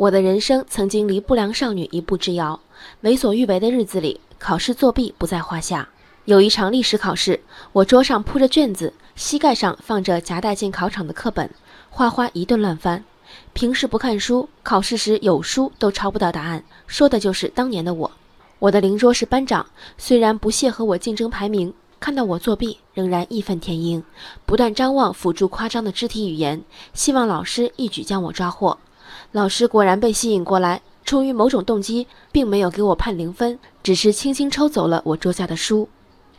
[0.00, 2.58] 我的人生曾经离不良少女一步之遥，
[3.02, 5.86] 为所欲为的日子里，考试作弊不在话下。
[6.24, 7.38] 有一场历史考试，
[7.72, 11.50] 我桌上铺着卷子，膝盖上放着夹带进考场的课本，
[11.90, 13.04] 哗哗一顿乱翻。
[13.52, 18.10] 平时不看书，考试时有书都抄不到答案，说的就是当年的我。
[18.58, 19.66] 我的邻桌是班长，
[19.98, 24.02] 虽然不屑和我竞争排名，看到我作弊，仍然义愤填膺，
[24.46, 26.62] 不断张望辅助夸张的肢体语言，
[26.94, 28.78] 希望老师一举将我抓获。
[29.32, 35.88] 老师果然被吸引过来，出于某种动机，并没有给我判零分，只是轻轻抽走了我桌下的书。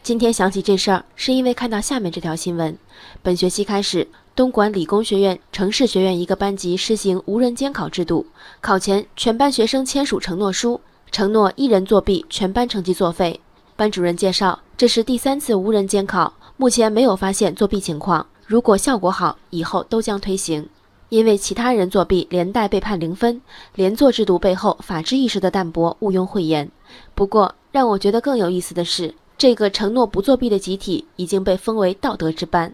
[0.03, 2.77] 今天想起这事儿，是因为看到下面这条新闻：
[3.21, 8.25] 本学期开始，东莞理工学院城市学院一个班级实行无人监考制度，
[8.61, 13.39] 考前全班学生签署承诺书，承诺一人作弊，全班成绩作废。
[13.75, 20.67] 班主任介绍，这是第三次无人监考，目前没有发现作弊情况，如果效果好，以后都将推行。
[21.11, 23.41] 因为其他人作弊，连带被判零分。
[23.75, 26.71] 连坐制度背后法治意识的淡薄，毋庸讳言。
[27.13, 32.73] 不过，让我觉得更有意思的是，这个承诺不作弊的集体已经被封为道德之班。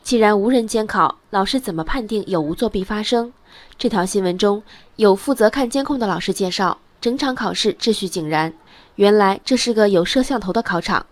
[0.00, 3.32] 既然无人监考，老师怎么判定有无作弊发生？
[3.76, 4.62] 这条新闻中
[4.94, 8.54] 有负责看监控的老师介绍，整场考试秩序井然。
[8.94, 11.04] 原来这是个有摄像头的考场，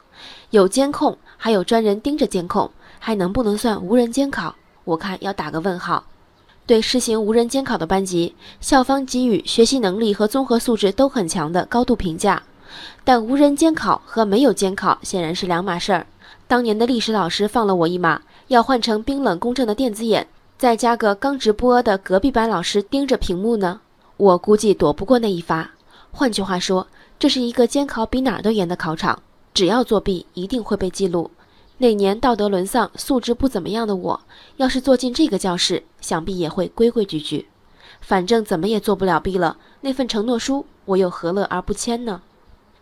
[0.51, 4.55] 有监控，还有专人盯着监控，还能不能算无人监考？
[4.85, 6.05] 我看要打个问号。
[6.71, 12.45] 对实行无人监考的班级，校方给予学习能力和综合素质都很强的高度评价。
[13.03, 16.07] 但无人监考和没有监考显然是两码事儿。
[16.47, 23.81] 当年的历史老师放了我一马，要换成冰冷公正的电子眼，再加个刚直播的隔壁班老师盯着屏幕呢，
[24.17, 25.73] 我估计躲不过那一发。
[26.13, 26.87] 换句话说，
[27.19, 29.21] 这是一个监考比哪儿都严的考场，
[29.53, 31.33] 只要作弊，一定会被记录。
[31.83, 34.21] 那年道德沦丧、素质不怎么样的我，
[34.59, 37.49] 要是坐进这个教室，想必也会规规矩矩。
[38.03, 42.21] 反正怎么也做不了弊了，那份承诺书我又何乐而不签呢？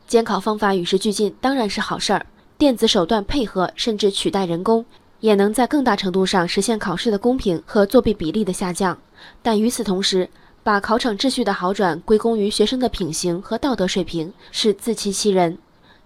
[0.09, 2.27] 监考方法与时俱进当然是好事儿，
[2.59, 4.85] 电子手段配合甚至取代人工，
[5.21, 8.99] 也能在更大程度上实现考试的公平和作弊比例的下降。
[9.41, 10.29] 但与此同时，
[10.65, 15.57] 把考场秩序的好转归功于学生的品行和道德水平，是自欺欺人。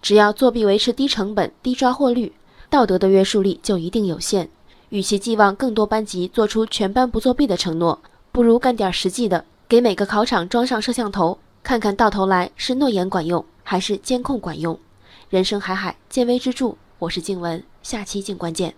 [0.02, 2.30] 只要作弊维持低成本、低抓获率。
[2.72, 4.48] 道德的约束力就一定有限。
[4.88, 8.00] 与其寄望更多班级做出全班不作弊的承诺，
[8.32, 14.78] 不如干点实际的，给每个考场装上摄像头，看看到头来是诺言管用还是监控管用。
[15.28, 16.74] 人生海海，见微知著。
[16.98, 18.74] 我是静文，下期静观见。